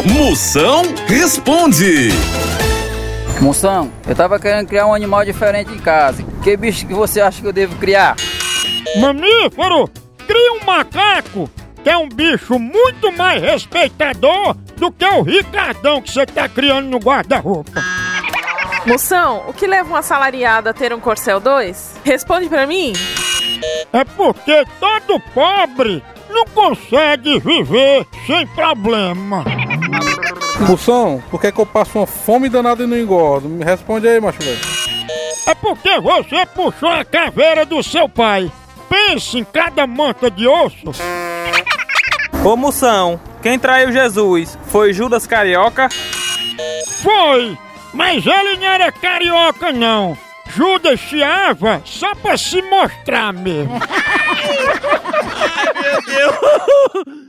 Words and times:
Moção 0.00 0.82
responde. 1.06 2.08
Moção, 3.40 3.92
eu 4.06 4.14
tava 4.14 4.38
querendo 4.38 4.66
criar 4.66 4.86
um 4.86 4.94
animal 4.94 5.24
diferente 5.24 5.72
em 5.72 5.78
casa. 5.78 6.24
Que 6.42 6.56
bicho 6.56 6.86
que 6.86 6.94
você 6.94 7.20
acha 7.20 7.40
que 7.40 7.46
eu 7.46 7.52
devo 7.52 7.76
criar? 7.76 8.16
Mamífero, 9.00 9.88
cria 10.26 10.52
um 10.54 10.64
macaco, 10.64 11.48
que 11.82 11.90
é 11.90 11.96
um 11.96 12.08
bicho 12.08 12.58
muito 12.58 13.12
mais 13.12 13.40
respeitador 13.40 14.56
do 14.76 14.90
que 14.90 15.04
o 15.04 15.22
Ricardão 15.22 16.02
que 16.02 16.10
você 16.10 16.26
tá 16.26 16.48
criando 16.48 16.88
no 16.88 16.98
guarda-roupa. 16.98 17.80
Moção, 18.84 19.44
o 19.46 19.52
que 19.52 19.66
leva 19.66 19.88
uma 19.88 20.00
assalariada 20.00 20.70
a 20.70 20.74
ter 20.74 20.92
um 20.92 20.98
Corcel 20.98 21.38
2? 21.38 22.00
Responde 22.04 22.48
pra 22.48 22.66
mim. 22.66 22.92
É 23.92 24.04
porque 24.04 24.64
todo 24.80 25.20
pobre 25.32 26.02
não 26.28 26.44
consegue 26.46 27.38
viver 27.38 28.06
sem 28.26 28.46
problema. 28.48 29.44
Moção, 30.66 31.22
por 31.30 31.40
que, 31.40 31.50
que 31.52 31.58
eu 31.60 31.66
passo 31.66 31.98
uma 31.98 32.06
fome 32.06 32.48
danada 32.48 32.84
e 32.84 32.86
não 32.86 32.96
engordo? 32.96 33.48
Me 33.48 33.64
responde 33.64 34.08
aí, 34.08 34.20
macho 34.20 34.38
velho. 34.40 34.60
É 35.46 35.54
porque 35.54 36.00
você 36.00 36.46
puxou 36.46 36.88
a 36.88 37.04
caveira 37.04 37.66
do 37.66 37.82
seu 37.82 38.08
pai. 38.08 38.50
Pense 38.88 39.38
em 39.38 39.44
cada 39.44 39.86
manta 39.86 40.30
de 40.30 40.46
osso. 40.46 40.92
Ô 42.44 42.56
Moção, 42.56 43.20
quem 43.42 43.58
traiu 43.58 43.92
Jesus? 43.92 44.58
Foi 44.66 44.92
Judas 44.92 45.26
Carioca? 45.26 45.88
Foi, 47.02 47.58
mas 47.92 48.24
ele 48.24 48.56
não 48.56 48.66
era 48.66 48.92
carioca 48.92 49.72
não. 49.72 50.16
Judas 50.54 51.00
chiava 51.00 51.82
só 51.84 52.14
pra 52.14 52.36
se 52.36 52.60
mostrar 52.62 53.32
mesmo. 53.32 53.80
Meu 55.80 56.02
Deus! 56.02 57.22